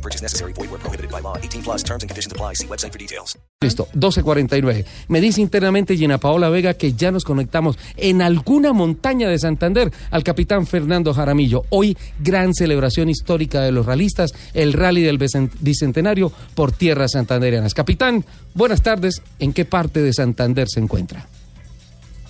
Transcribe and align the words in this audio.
No 0.00 0.02
purchase 0.02 0.22
necessary. 0.22 0.52
Void 0.54 0.70
where 0.70 0.78
prohibited 0.80 1.10
by 1.10 1.20
law. 1.20 1.36
18 1.36 1.62
plus 1.62 1.82
terms 1.84 2.02
and 2.02 2.08
conditions 2.08 2.32
apply. 2.32 2.54
See 2.54 2.66
website 2.66 2.90
for 2.92 2.98
details. 2.98 3.38
Listo, 3.62 3.86
12.49. 3.94 4.86
Me 5.08 5.20
dice 5.20 5.42
internamente 5.42 5.94
Gina 5.94 6.16
Paola 6.16 6.48
Vega 6.48 6.72
que 6.72 6.94
ya 6.94 7.10
nos 7.10 7.24
conectamos 7.24 7.78
en 7.98 8.22
alguna 8.22 8.72
montaña 8.72 9.28
de 9.28 9.38
Santander 9.38 9.90
al 10.10 10.22
capitán 10.24 10.66
Fernando 10.66 11.12
Jaramillo. 11.12 11.64
Hoy, 11.68 11.96
gran 12.18 12.54
celebración 12.54 13.10
histórica 13.10 13.60
de 13.60 13.72
los 13.72 13.84
realistas, 13.84 14.32
el 14.54 14.72
rally 14.72 15.02
del 15.02 15.18
Bicen- 15.18 15.50
Bicentenario 15.60 16.32
por 16.54 16.72
tierras 16.72 17.12
santanderianas. 17.12 17.74
Capitán, 17.74 18.24
buenas 18.54 18.80
tardes. 18.82 19.20
¿En 19.38 19.52
qué 19.52 19.66
parte 19.66 20.00
de 20.00 20.14
Santander 20.14 20.66
se 20.68 20.80
encuentra? 20.80 21.26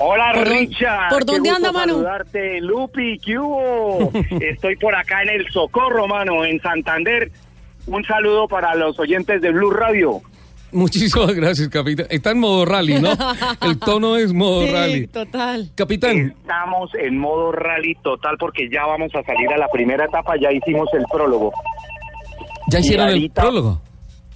Hola 0.03 0.33
¿Por 0.35 0.49
Richard. 0.49 1.11
por 1.11 1.27
qué 1.27 1.33
dónde 1.35 1.51
gusto 1.51 1.57
anda, 1.57 1.73
mano? 1.73 1.93
Saludarte, 1.93 2.61
Lupi, 2.63 3.19
¿qué 3.25 3.39
hubo? 3.39 4.11
Estoy 4.41 4.75
por 4.77 4.95
acá 4.97 5.23
en 5.23 5.29
el 5.29 5.47
Socorro, 5.53 6.09
mano, 6.09 6.45
en 6.45 6.59
Santander. 6.61 7.31
Un 7.87 8.05
saludo 8.05 8.47
para 8.49 8.75
los 8.75 8.99
oyentes 8.99 9.41
de 9.41 9.51
Blue 9.51 9.71
Radio. 9.71 10.21
Muchísimas 10.73 11.35
gracias, 11.35 11.69
capitán. 11.69 12.07
Está 12.11 12.31
en 12.31 12.39
modo 12.39 12.65
rally, 12.65 13.01
¿no? 13.01 13.11
El 13.61 13.79
tono 13.81 14.17
es 14.17 14.33
modo 14.33 14.67
Sí, 14.67 14.73
rally. 14.73 15.07
total. 15.09 15.71
Capitán, 15.75 16.35
Estamos 16.41 16.95
en 16.95 17.19
modo 17.19 17.51
rally 17.51 17.97
total 18.05 18.37
porque 18.39 18.69
ya 18.71 18.87
vamos 18.87 19.13
a 19.17 19.23
salir 19.25 19.53
a 19.53 19.59
la 19.59 19.67
primera 19.69 20.05
etapa, 20.05 20.35
ya 20.41 20.53
hicimos 20.53 20.89
el 20.93 21.05
prólogo. 21.11 21.53
¿ya 22.69 22.79
hicieron 22.79 23.09
el 23.09 23.31
prólogo? 23.31 23.81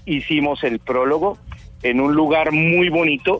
Hicimos 0.07 0.65
el 0.65 0.81
prólogo 0.81 1.39
en 1.83 2.01
un 2.01 2.15
lugar 2.15 2.51
muy 2.51 2.89
bonito. 2.89 3.39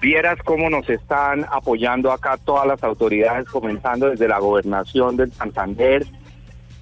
Vieras 0.00 0.38
cómo 0.44 0.70
nos 0.70 0.88
están 0.88 1.44
apoyando 1.50 2.10
acá 2.10 2.38
todas 2.42 2.66
las 2.66 2.82
autoridades, 2.82 3.46
comenzando 3.48 4.08
desde 4.08 4.28
la 4.28 4.38
gobernación 4.38 5.16
del 5.16 5.30
Santander, 5.32 6.06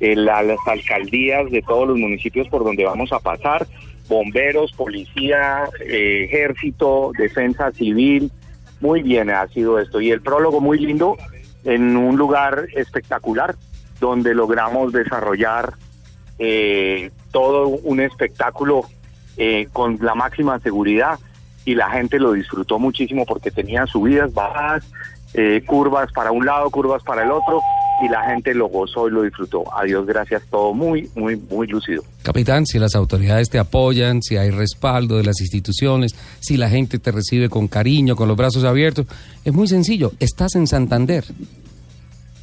eh, 0.03 0.17
la- 0.17 0.43
las 0.43 0.59
alcaldías 0.67 1.51
de 1.51 1.63
todos 1.63 1.87
los 1.89 1.97
municipios 1.97 2.49
por 2.49 2.65
donde 2.65 2.85
vamos 2.85 3.13
a 3.13 3.21
pasar, 3.21 3.67
bomberos, 4.09 4.73
policía, 4.73 5.65
eh, 5.81 6.25
ejército, 6.25 7.13
defensa 7.17 7.71
civil. 7.71 8.31
Muy 8.81 9.03
bien 9.03 9.31
ha 9.31 9.47
sido 9.49 9.79
esto. 9.79 10.01
Y 10.01 10.11
el 10.11 10.21
prólogo 10.21 10.61
muy 10.61 10.79
lindo 10.79 11.17
en 11.65 11.97
un 11.97 12.17
lugar 12.17 12.67
espectacular 12.75 13.55
donde 14.01 14.35
logramos 14.35 14.93
desarrollar 14.93 15.75
eh, 16.39 17.11
todo 17.31 17.69
un 17.69 18.01
espectáculo 18.01 18.83
eh, 19.37 19.69
con 19.73 19.99
la 20.01 20.15
máxima 20.17 20.59
seguridad 20.59 21.19
y 21.65 21.77
la 21.77 21.89
gente 21.91 22.19
lo 22.19 22.33
disfrutó 22.33 22.81
muchísimo 22.81 23.25
porque 23.25 23.53
tenía 23.53 23.87
subidas, 23.87 24.35
bajadas, 24.35 24.85
eh, 25.35 25.63
curvas 25.65 26.11
para 26.13 26.33
un 26.33 26.45
lado, 26.45 26.69
curvas 26.71 27.03
para 27.05 27.23
el 27.23 27.31
otro 27.31 27.61
y 28.05 28.09
la 28.09 28.25
gente 28.31 28.55
lo 28.55 28.67
gozó 28.67 29.09
y 29.09 29.13
lo 29.13 29.23
disfrutó. 29.23 29.65
A 29.79 29.85
Dios 29.85 30.05
gracias, 30.07 30.43
todo 30.51 30.75
muy, 30.75 31.09
muy, 31.15 31.37
muy 31.37 31.67
lúcido. 31.67 32.03
Capitán, 32.23 32.67
si 32.67 32.79
las 32.79 32.95
autoridades 32.95 33.49
te 33.49 33.59
apoyan, 33.59 34.23
si 34.23 34.37
hay 34.37 34.51
respaldo 34.51 35.17
de 35.17 35.25
las 35.25 35.41
instituciones, 35.41 36.15
si 36.41 36.57
la 36.57 36.69
gente 36.69 36.99
te 36.99 37.11
recibe 37.13 37.49
con 37.49 37.69
cariño, 37.69 38.17
con 38.17 38.29
los 38.29 38.37
brazos 38.37 38.65
abiertos, 38.65 39.07
es 39.45 39.53
muy 39.53 39.69
sencillo. 39.69 40.13
Estás 40.21 40.55
en 40.57 40.67
Santander. 40.67 41.25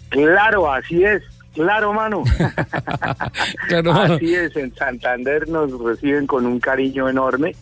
Claro, 0.09 0.71
así 0.71 1.03
es. 1.03 1.21
Claro, 1.53 1.93
mano. 1.93 2.23
Claro, 3.67 3.93
mano. 3.93 4.13
Así 4.15 4.33
es, 4.35 4.55
en 4.55 4.73
Santander 4.75 5.47
nos 5.49 5.71
reciben 5.83 6.25
con 6.27 6.45
un 6.45 6.59
cariño 6.59 7.09
enorme 7.09 7.55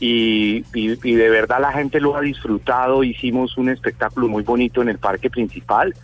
y, 0.00 0.64
y- 0.74 0.98
y 1.02 1.14
de 1.14 1.28
verdad 1.30 1.60
la 1.60 1.72
gente 1.72 2.00
lo 2.00 2.16
ha 2.16 2.20
disfrutado. 2.20 3.02
Hicimos 3.04 3.56
un 3.56 3.68
espectáculo 3.70 4.28
muy 4.28 4.42
bonito 4.42 4.82
en 4.82 4.88
el 4.88 4.98
parque 4.98 5.30
principal, 5.30 5.94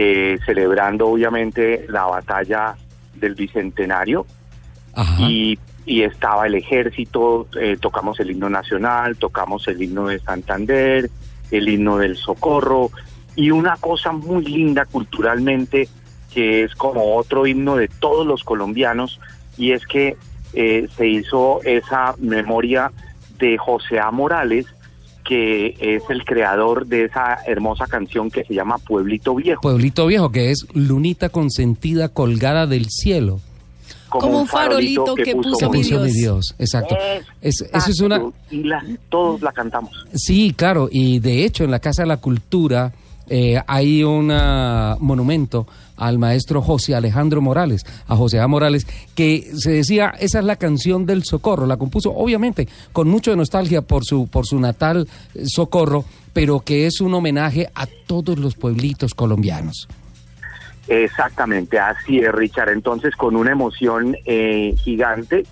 eh, 0.00 0.38
celebrando 0.46 1.08
obviamente 1.08 1.84
la 1.88 2.04
batalla 2.04 2.76
del 3.16 3.34
Bicentenario 3.34 4.26
y 5.16 5.58
estaba 5.86 6.46
el 6.46 6.54
ejército, 6.54 7.48
eh, 7.60 7.76
tocamos 7.80 8.20
el 8.20 8.30
himno 8.30 8.48
nacional, 8.48 9.16
tocamos 9.16 9.66
el 9.66 9.82
himno 9.82 10.06
de 10.06 10.20
Santander, 10.20 11.10
el 11.50 11.68
himno 11.68 11.98
del 11.98 12.16
socorro 12.16 12.92
y 13.34 13.50
una 13.50 13.76
cosa 13.76 14.12
muy 14.12 14.44
linda 14.44 14.84
culturalmente 14.84 15.88
que 16.32 16.62
es 16.62 16.76
como 16.76 17.16
otro 17.16 17.48
himno 17.48 17.74
de 17.74 17.88
todos 17.88 18.24
los 18.24 18.44
colombianos 18.44 19.18
y 19.56 19.72
es 19.72 19.84
que 19.84 20.16
eh, 20.52 20.86
se 20.96 21.08
hizo 21.08 21.60
esa 21.64 22.14
memoria 22.18 22.92
de 23.40 23.58
José 23.58 23.98
A. 23.98 24.12
Morales 24.12 24.66
que 25.28 25.76
es 25.78 26.02
el 26.08 26.24
creador 26.24 26.86
de 26.86 27.04
esa 27.04 27.36
hermosa 27.46 27.86
canción 27.86 28.30
que 28.30 28.44
se 28.44 28.54
llama 28.54 28.78
Pueblito 28.78 29.34
Viejo. 29.34 29.60
Pueblito 29.60 30.06
Viejo, 30.06 30.32
que 30.32 30.50
es 30.50 30.66
lunita 30.72 31.28
consentida 31.28 32.08
colgada 32.08 32.66
del 32.66 32.86
cielo. 32.88 33.38
Como 34.08 34.40
un 34.40 34.46
farolito 34.48 35.14
que 35.14 35.36
puso 35.36 35.70
Que 35.70 35.76
mi 35.78 35.82
puso 35.84 36.00
mi 36.00 36.04
Dios. 36.10 36.14
Dios, 36.14 36.54
exacto. 36.58 36.96
Es- 37.42 37.60
eso 37.60 37.90
es 37.90 38.00
una... 38.00 38.16
Exacto, 38.16 38.38
Y 38.50 38.62
la- 38.62 38.82
todos 39.10 39.42
la 39.42 39.52
cantamos. 39.52 39.92
Sí, 40.14 40.54
claro, 40.56 40.88
y 40.90 41.18
de 41.18 41.44
hecho 41.44 41.62
en 41.64 41.70
la 41.70 41.78
Casa 41.78 42.02
de 42.04 42.08
la 42.08 42.16
Cultura 42.16 42.90
eh, 43.28 43.60
hay 43.66 44.02
un 44.04 44.28
monumento 45.00 45.66
al 45.96 46.18
maestro 46.18 46.62
José 46.62 46.94
Alejandro 46.94 47.40
Morales, 47.40 47.84
a 48.06 48.14
José 48.14 48.38
A. 48.38 48.46
Morales, 48.46 48.86
que 49.16 49.50
se 49.56 49.72
decía, 49.72 50.12
esa 50.20 50.38
es 50.38 50.44
la 50.44 50.54
canción 50.56 51.06
del 51.06 51.24
Socorro, 51.24 51.66
la 51.66 51.76
compuso 51.76 52.12
obviamente 52.14 52.68
con 52.92 53.08
mucho 53.08 53.32
de 53.32 53.36
nostalgia 53.36 53.82
por 53.82 54.04
su, 54.04 54.28
por 54.28 54.46
su 54.46 54.60
natal 54.60 55.08
eh, 55.34 55.42
Socorro, 55.46 56.04
pero 56.32 56.60
que 56.60 56.86
es 56.86 57.00
un 57.00 57.14
homenaje 57.14 57.68
a 57.74 57.86
todos 58.06 58.38
los 58.38 58.54
pueblitos 58.54 59.12
colombianos. 59.14 59.88
Exactamente, 60.86 61.78
así 61.78 62.20
es, 62.20 62.32
Richard. 62.32 62.70
Entonces, 62.70 63.14
con 63.16 63.34
una 63.36 63.50
emoción 63.52 64.16
eh, 64.24 64.74
gigante, 64.78 65.44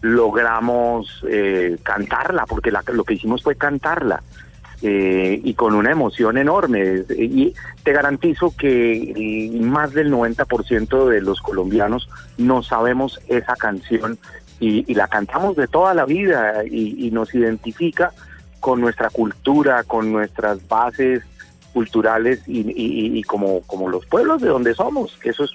logramos 0.00 1.06
eh, 1.28 1.76
cantarla, 1.82 2.44
porque 2.46 2.70
la- 2.70 2.82
lo 2.92 3.04
que 3.04 3.14
hicimos 3.14 3.42
fue 3.42 3.54
cantarla. 3.56 4.22
Eh, 4.82 5.40
y 5.42 5.54
con 5.54 5.74
una 5.74 5.90
emoción 5.90 6.38
enorme. 6.38 7.04
Y 7.18 7.54
te 7.82 7.92
garantizo 7.92 8.54
que 8.56 9.50
más 9.60 9.92
del 9.92 10.12
90% 10.12 11.08
de 11.08 11.20
los 11.20 11.40
colombianos 11.40 12.08
no 12.38 12.62
sabemos 12.62 13.20
esa 13.28 13.54
canción 13.56 14.18
y, 14.58 14.92
la 14.94 15.08
cantamos 15.08 15.56
de 15.56 15.66
toda 15.68 15.94
la 15.94 16.04
vida 16.04 16.64
y, 16.70 17.10
nos 17.10 17.34
identifica 17.34 18.12
con 18.60 18.80
nuestra 18.80 19.08
cultura, 19.10 19.84
con 19.84 20.12
nuestras 20.12 20.66
bases 20.68 21.22
culturales 21.72 22.42
y, 22.46 22.60
y- 22.60 23.18
y 23.18 23.22
como, 23.22 23.60
como 23.62 23.88
los 23.88 24.04
pueblos 24.06 24.42
de 24.42 24.48
donde 24.48 24.74
somos, 24.74 25.16
que 25.22 25.30
eso 25.30 25.44
es 25.44 25.50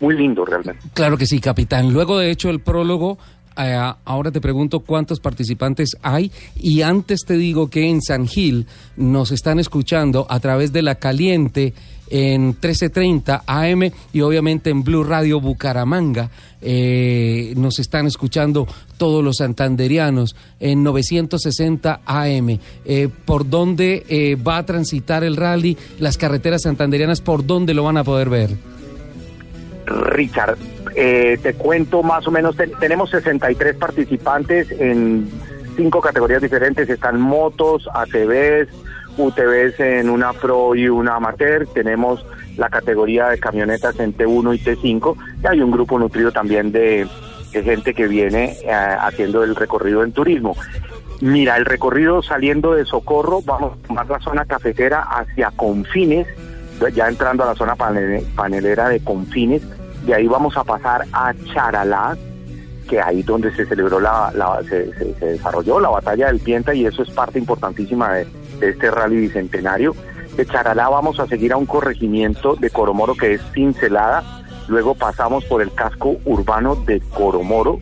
muy 0.00 0.16
lindo 0.16 0.44
realmente. 0.44 0.82
Claro 0.94 1.16
que 1.16 1.26
sí, 1.26 1.40
capitán. 1.40 1.92
Luego 1.92 2.18
de 2.18 2.30
hecho 2.30 2.50
el 2.50 2.60
prólogo, 2.60 3.18
eh, 3.56 3.92
ahora 4.04 4.30
te 4.30 4.40
pregunto 4.40 4.80
cuántos 4.80 5.20
participantes 5.20 5.96
hay 6.02 6.30
y 6.56 6.82
antes 6.82 7.20
te 7.26 7.36
digo 7.36 7.68
que 7.68 7.88
en 7.88 8.00
San 8.00 8.26
Gil 8.26 8.66
nos 8.96 9.32
están 9.32 9.58
escuchando 9.58 10.26
a 10.28 10.40
través 10.40 10.72
de 10.72 10.82
la 10.82 10.94
caliente 10.96 11.74
en 12.08 12.46
1330 12.46 13.44
AM 13.46 13.90
y 14.12 14.20
obviamente 14.20 14.70
en 14.70 14.82
Blue 14.82 15.04
Radio 15.04 15.40
Bucaramanga. 15.40 16.30
eh, 16.62 17.54
nos 17.56 17.78
están 17.78 18.06
escuchando 18.06 18.66
todos 18.98 19.24
los 19.24 19.36
santanderianos 19.36 20.34
en 20.58 20.82
960 20.82 22.00
AM. 22.04 22.58
Eh, 22.84 23.08
¿Por 23.24 23.48
dónde 23.48 24.36
va 24.46 24.58
a 24.58 24.66
transitar 24.66 25.24
el 25.24 25.36
rally? 25.36 25.76
Las 25.98 26.18
carreteras 26.18 26.62
santanderianas, 26.62 27.20
¿por 27.20 27.46
dónde 27.46 27.74
lo 27.74 27.84
van 27.84 27.96
a 27.96 28.04
poder 28.04 28.28
ver? 28.28 28.56
Richard, 29.86 30.58
eh, 30.94 31.38
te 31.42 31.54
cuento 31.54 32.02
más 32.02 32.26
o 32.26 32.30
menos, 32.30 32.56
ten- 32.56 32.72
tenemos 32.80 33.10
63 33.10 33.76
participantes 33.76 34.70
en 34.72 35.28
cinco 35.76 36.00
categorías 36.00 36.42
diferentes, 36.42 36.88
están 36.88 37.20
motos, 37.20 37.88
ATVs, 37.94 38.68
UTVs 39.18 39.78
en 39.80 40.10
una 40.10 40.32
pro 40.32 40.74
y 40.74 40.88
una 40.88 41.16
amateur, 41.16 41.66
tenemos 41.72 42.24
la 42.56 42.68
categoría 42.68 43.28
de 43.28 43.38
camionetas 43.38 43.98
en 44.00 44.14
T1 44.16 44.54
y 44.54 44.58
T5, 44.58 45.16
y 45.42 45.46
hay 45.46 45.60
un 45.60 45.70
grupo 45.70 45.98
nutrido 45.98 46.32
también 46.32 46.72
de, 46.72 47.06
gente 47.52 47.94
que 47.94 48.06
viene 48.06 48.56
eh, 48.62 48.70
haciendo 48.72 49.42
el 49.42 49.56
recorrido 49.56 50.04
en 50.04 50.12
turismo. 50.12 50.56
Mira, 51.20 51.56
el 51.56 51.64
recorrido 51.64 52.22
saliendo 52.22 52.74
de 52.74 52.84
Socorro, 52.84 53.42
vamos 53.42 53.72
a 53.82 53.86
tomar 53.88 54.08
la 54.08 54.20
zona 54.20 54.44
cafetera 54.44 55.02
hacia 55.02 55.50
Confines, 55.50 56.26
ya 56.94 57.08
entrando 57.08 57.42
a 57.42 57.46
la 57.48 57.54
zona 57.54 57.74
pane- 57.76 58.22
panelera 58.36 58.88
de 58.88 59.00
Confines, 59.04 59.62
de 60.04 60.14
ahí 60.14 60.26
vamos 60.26 60.56
a 60.56 60.64
pasar 60.64 61.04
a 61.12 61.34
Charalá, 61.52 62.16
que 62.88 63.00
ahí 63.00 63.22
donde 63.22 63.54
se 63.54 63.66
celebró 63.66 64.00
la, 64.00 64.32
se, 64.68 64.86
desarrolló 65.20 65.78
la 65.78 65.90
batalla 65.90 66.26
del 66.26 66.40
Pienta 66.40 66.74
y 66.74 66.86
eso 66.86 67.02
es 67.02 67.10
parte 67.10 67.38
importantísima 67.38 68.14
de, 68.14 68.26
este 68.60 68.90
rally 68.90 69.16
bicentenario. 69.16 69.94
De 70.36 70.46
Charalá 70.46 70.88
vamos 70.88 71.20
a 71.20 71.26
seguir 71.26 71.52
a 71.52 71.56
un 71.56 71.66
corregimiento 71.66 72.56
de 72.56 72.70
Coromoro 72.70 73.14
que 73.14 73.34
es 73.34 73.42
Cincelada, 73.52 74.42
luego 74.68 74.94
pasamos 74.94 75.44
por 75.44 75.62
el 75.62 75.72
casco 75.72 76.16
urbano 76.24 76.76
de 76.76 77.00
Coromoro, 77.00 77.78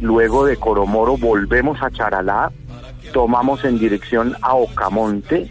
luego 0.00 0.44
de 0.44 0.56
Coromoro 0.56 1.16
volvemos 1.16 1.82
a 1.82 1.90
Charalá, 1.90 2.52
tomamos 3.12 3.64
en 3.64 3.78
dirección 3.78 4.36
a 4.42 4.54
Ocamonte, 4.54 5.50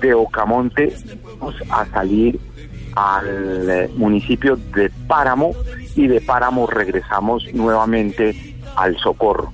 de 0.00 0.14
Ocamonte 0.14 0.94
vamos 1.38 1.56
a 1.70 1.86
salir 1.86 2.38
al 2.94 3.68
eh, 3.70 3.90
municipio 3.96 4.56
de 4.74 4.90
Páramo 5.06 5.52
y 5.96 6.06
de 6.06 6.20
Páramo 6.20 6.66
regresamos 6.66 7.44
nuevamente 7.52 8.56
al 8.76 8.96
Socorro. 8.98 9.52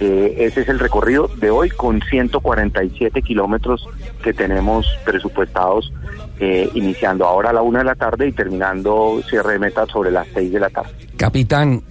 Eh, 0.00 0.36
ese 0.38 0.62
es 0.62 0.68
el 0.68 0.78
recorrido 0.78 1.28
de 1.28 1.50
hoy 1.50 1.70
con 1.70 2.00
147 2.00 3.22
kilómetros 3.22 3.86
que 4.22 4.32
tenemos 4.32 4.86
presupuestados 5.04 5.92
eh, 6.40 6.68
iniciando 6.74 7.26
ahora 7.26 7.50
a 7.50 7.52
la 7.52 7.62
una 7.62 7.80
de 7.80 7.84
la 7.84 7.94
tarde 7.94 8.26
y 8.26 8.32
terminando 8.32 9.20
cierre 9.28 9.52
de 9.54 9.58
meta 9.60 9.86
sobre 9.86 10.10
las 10.10 10.26
seis 10.34 10.50
de 10.52 10.60
la 10.60 10.70
tarde. 10.70 10.90
Capitán, 11.16 11.82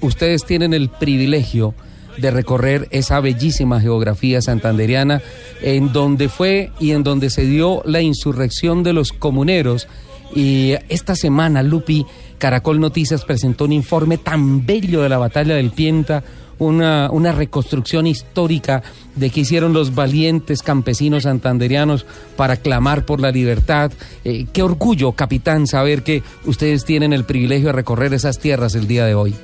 ustedes 0.00 0.44
tienen 0.44 0.74
el 0.74 0.90
privilegio 0.90 1.74
de 2.20 2.30
recorrer 2.30 2.88
esa 2.90 3.20
bellísima 3.20 3.80
geografía 3.80 4.42
santanderiana 4.42 5.22
en 5.62 5.92
donde 5.92 6.28
fue 6.28 6.70
y 6.78 6.92
en 6.92 7.02
donde 7.02 7.30
se 7.30 7.46
dio 7.46 7.82
la 7.84 8.00
insurrección 8.00 8.82
de 8.82 8.92
los 8.92 9.12
comuneros 9.12 9.88
y 10.34 10.74
esta 10.88 11.14
semana, 11.16 11.62
Lupi, 11.62 12.06
Caracol 12.38 12.80
Noticias 12.80 13.24
presentó 13.24 13.64
un 13.64 13.72
informe 13.72 14.18
tan 14.18 14.64
bello 14.64 15.02
de 15.02 15.08
la 15.08 15.18
batalla 15.18 15.56
del 15.56 15.70
Pienta, 15.70 16.22
una, 16.58 17.10
una 17.10 17.32
reconstrucción 17.32 18.06
histórica 18.06 18.82
de 19.16 19.30
qué 19.30 19.40
hicieron 19.40 19.72
los 19.72 19.94
valientes 19.94 20.62
campesinos 20.62 21.24
santanderianos 21.24 22.06
para 22.36 22.56
clamar 22.56 23.06
por 23.06 23.20
la 23.20 23.30
libertad. 23.30 23.90
Eh, 24.24 24.46
qué 24.52 24.62
orgullo, 24.62 25.12
capitán, 25.12 25.66
saber 25.66 26.02
que 26.02 26.22
ustedes 26.44 26.84
tienen 26.84 27.12
el 27.12 27.24
privilegio 27.24 27.68
de 27.68 27.72
recorrer 27.72 28.14
esas 28.14 28.38
tierras 28.38 28.74
el 28.74 28.86
día 28.86 29.06
de 29.06 29.14
hoy. 29.14 29.34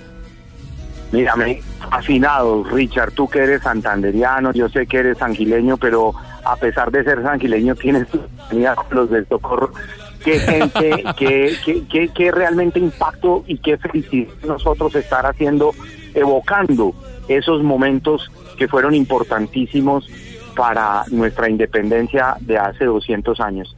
Mírame, 1.13 1.61
afinado, 1.91 2.65
Richard, 2.65 3.13
tú 3.13 3.29
que 3.29 3.39
eres 3.39 3.63
santanderiano, 3.63 4.53
yo 4.53 4.69
sé 4.69 4.87
que 4.87 4.99
eres 4.99 5.19
sangileño, 5.19 5.77
pero 5.77 6.15
a 6.45 6.57
pesar 6.57 6.91
de 6.91 7.05
ser 7.05 7.23
sangileño 7.23 7.75
tienes 7.75 8.09
tu 8.09 8.19
con 8.49 8.87
los 8.91 9.11
del 9.11 9.27
socorro 9.29 9.71
qué 10.27 10.41
gente, 10.41 11.05
qué, 11.17 12.11
qué, 12.13 12.31
realmente 12.33 12.81
impacto 12.81 13.45
y 13.47 13.59
qué 13.59 13.79
felicidad 13.79 14.33
nosotros 14.45 14.95
estar 14.97 15.25
haciendo, 15.25 15.73
evocando 16.15 16.95
esos 17.29 17.63
momentos 17.63 18.31
que 18.59 18.67
fueron 18.67 18.95
importantísimos 18.95 20.09
para 20.57 21.05
nuestra 21.11 21.49
independencia 21.49 22.37
de 22.41 22.59
hace 22.59 22.87
200 22.87 23.41
años. 23.41 23.77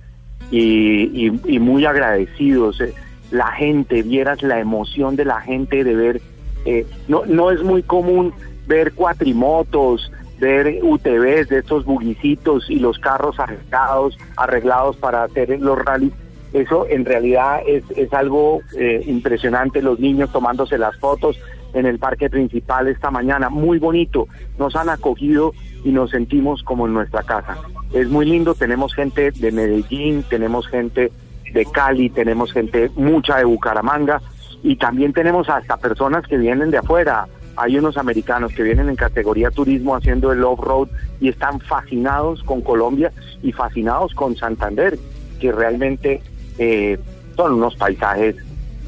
Y, 0.51 1.31
muy 1.61 1.85
agradecidos. 1.85 2.81
Eh, 2.81 2.95
la 3.31 3.53
gente, 3.53 4.03
vieras 4.03 4.43
la 4.43 4.59
emoción 4.59 5.17
de 5.17 5.27
la 5.27 5.43
gente 5.43 5.85
de 5.85 5.95
ver, 5.95 6.23
eh, 6.69 6.87
no, 7.09 7.25
no 7.27 7.51
es 7.51 7.63
muy 7.63 7.83
común 7.83 8.33
ver 8.67 8.93
cuatrimotos, 8.93 10.11
ver 10.39 10.81
UTVs 10.83 11.49
de 11.49 11.59
estos 11.59 11.85
buguicitos 11.85 12.69
y 12.69 12.79
los 12.79 12.99
carros 12.99 13.39
arreglados, 13.41 14.19
arreglados 14.37 14.97
para 14.97 15.25
hacer 15.25 15.59
los 15.61 15.79
rallies 15.79 16.13
eso 16.53 16.87
en 16.89 17.05
realidad 17.05 17.61
es, 17.67 17.85
es 17.97 18.13
algo 18.13 18.61
eh, 18.77 19.03
impresionante, 19.07 19.83
los 19.83 20.01
niños 20.01 20.33
tomándose 20.33 20.79
las 20.79 20.97
fotos 20.99 21.39
en 21.75 21.85
el 21.85 21.99
parque 21.99 22.31
principal 22.31 22.89
esta 22.89 23.11
mañana, 23.11 23.51
muy 23.51 23.79
bonito, 23.79 24.27
nos 24.59 24.75
han 24.75 24.89
acogido 24.89 25.53
y 25.85 25.91
nos 25.91 26.11
sentimos 26.11 26.63
como 26.63 26.87
en 26.87 26.95
nuestra 26.95 27.23
casa. 27.23 27.59
Es 27.93 28.09
muy 28.09 28.25
lindo, 28.25 28.55
tenemos 28.55 28.95
gente 28.95 29.31
de 29.31 29.53
Medellín, 29.53 30.25
tenemos 30.29 30.67
gente 30.69 31.13
de 31.53 31.65
Cali, 31.67 32.09
tenemos 32.09 32.53
gente 32.53 32.91
mucha 32.97 33.37
de 33.37 33.45
Bucaramanga 33.45 34.23
y 34.63 34.77
también 34.77 35.13
tenemos 35.13 35.49
hasta 35.49 35.77
personas 35.77 36.27
que 36.27 36.37
vienen 36.37 36.71
de 36.71 36.79
afuera. 36.79 37.27
Hay 37.57 37.77
unos 37.77 37.97
americanos 37.97 38.53
que 38.53 38.63
vienen 38.63 38.89
en 38.89 38.97
categoría 38.97 39.51
turismo 39.51 39.97
haciendo 39.97 40.33
el 40.33 40.45
off-road 40.45 40.89
y 41.21 41.29
están 41.29 41.61
fascinados 41.61 42.43
con 42.45 42.61
Colombia 42.61 43.13
y 43.43 43.53
fascinados 43.53 44.15
con 44.15 44.37
Santander, 44.37 44.99
que 45.41 45.53
realmente 45.53 46.23
eh, 46.59 46.99
son 47.37 47.55
unos 47.55 47.77
paisajes 47.77 48.37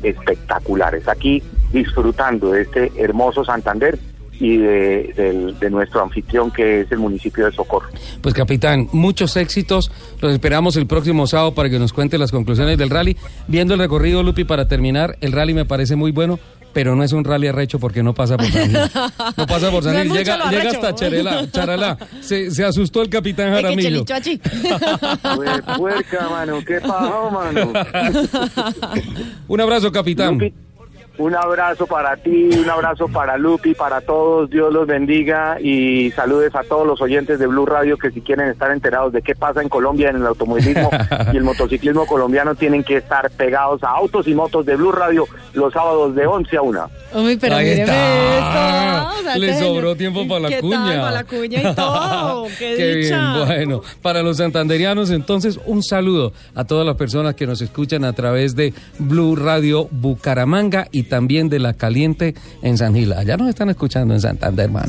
espectaculares. 0.02 1.08
Aquí 1.08 1.42
disfrutando 1.72 2.52
de 2.52 2.62
este 2.62 2.92
hermoso 2.96 3.44
Santander 3.44 3.98
y 4.40 4.56
de, 4.56 5.54
de, 5.60 5.70
nuestro 5.70 6.02
anfitrión 6.02 6.50
que 6.50 6.80
es 6.80 6.90
el 6.90 6.98
municipio 6.98 7.44
de 7.44 7.52
Socorro. 7.52 7.88
Pues 8.22 8.34
capitán, 8.34 8.88
muchos 8.92 9.36
éxitos. 9.36 9.92
Los 10.20 10.32
esperamos 10.32 10.76
el 10.76 10.86
próximo 10.86 11.26
sábado 11.26 11.54
para 11.54 11.68
que 11.68 11.78
nos 11.78 11.92
cuente 11.92 12.16
las 12.16 12.30
conclusiones 12.30 12.78
del 12.78 12.88
rally. 12.88 13.16
Viendo 13.48 13.74
el 13.74 13.80
recorrido, 13.80 14.22
Lupi, 14.22 14.44
para 14.44 14.66
terminar, 14.66 15.18
el 15.20 15.32
rally 15.32 15.52
me 15.52 15.66
parece 15.66 15.94
muy 15.94 16.10
bueno 16.10 16.38
pero 16.72 16.94
no 16.94 17.02
es 17.02 17.12
un 17.12 17.24
rally 17.24 17.48
arrecho 17.48 17.78
porque 17.78 18.02
no 18.02 18.14
pasa 18.14 18.36
por 18.36 18.46
San 18.46 18.72
No 18.72 19.46
pasa 19.46 19.70
por 19.70 19.82
San 19.84 20.04
Gil. 20.04 20.12
llega, 20.12 20.50
llega, 20.50 20.70
hasta 20.70 20.94
Charela, 20.94 21.50
Charalá. 21.50 21.98
Se, 22.20 22.50
se, 22.50 22.64
asustó 22.64 23.02
el 23.02 23.10
capitán 23.10 23.52
Jaramillo. 23.52 24.04
puerca, 25.76 26.28
mano. 26.30 26.60
¿Qué 26.64 26.80
pasó, 26.80 27.30
mano? 27.30 27.72
un 29.48 29.60
abrazo, 29.60 29.90
capitán. 29.90 30.38
Un 31.20 31.34
abrazo 31.34 31.86
para 31.86 32.16
ti, 32.16 32.48
un 32.58 32.70
abrazo 32.70 33.06
para 33.06 33.36
Lupi, 33.36 33.74
para 33.74 34.00
todos. 34.00 34.48
Dios 34.48 34.72
los 34.72 34.86
bendiga 34.86 35.60
y 35.60 36.10
saludes 36.12 36.54
a 36.54 36.62
todos 36.62 36.86
los 36.86 36.98
oyentes 37.02 37.38
de 37.38 37.46
Blue 37.46 37.66
Radio 37.66 37.98
que 37.98 38.10
si 38.10 38.22
quieren 38.22 38.48
estar 38.48 38.70
enterados 38.70 39.12
de 39.12 39.20
qué 39.20 39.34
pasa 39.34 39.60
en 39.60 39.68
Colombia 39.68 40.08
en 40.08 40.16
el 40.16 40.26
automovilismo 40.26 40.88
y 41.30 41.36
el 41.36 41.44
motociclismo 41.44 42.06
colombiano 42.06 42.54
tienen 42.54 42.82
que 42.82 42.96
estar 42.96 43.30
pegados 43.32 43.84
a 43.84 43.90
autos 43.90 44.26
y 44.28 44.34
motos 44.34 44.64
de 44.64 44.76
Blue 44.76 44.92
Radio 44.92 45.26
los 45.52 45.74
sábados 45.74 46.14
de 46.14 46.26
11 46.26 46.56
a 46.56 46.62
1. 46.62 46.90
Uy, 47.12 47.36
pero 47.36 47.56
Ahí 47.56 47.68
está. 47.68 49.10
Le 49.36 49.58
sobró 49.58 49.94
tiempo 49.96 50.26
para 50.26 50.48
la 50.48 50.60
cuña. 50.60 51.02
Para 51.02 51.10
la 51.10 51.24
cuña 51.24 51.70
y 51.70 51.74
todo. 51.74 52.46
Qué, 52.58 52.94
bien. 52.94 53.20
Bueno, 53.46 53.82
para 54.00 54.22
los 54.22 54.38
santanderianos, 54.38 55.10
entonces, 55.10 55.60
un 55.66 55.82
saludo 55.82 56.32
a 56.54 56.64
todas 56.64 56.86
las 56.86 56.96
personas 56.96 57.34
que 57.34 57.46
nos 57.46 57.60
escuchan 57.60 58.04
a 58.04 58.14
través 58.14 58.56
de 58.56 58.72
Blue 58.98 59.36
Radio 59.36 59.86
Bucaramanga 59.90 60.88
y 60.90 61.09
también 61.10 61.50
de 61.50 61.58
La 61.58 61.74
Caliente 61.74 62.34
en 62.62 62.78
San 62.78 62.94
Gil. 62.94 63.12
Allá 63.12 63.36
nos 63.36 63.50
están 63.50 63.68
escuchando 63.68 64.14
en 64.14 64.20
Santander, 64.22 64.64
hermano. 64.64 64.88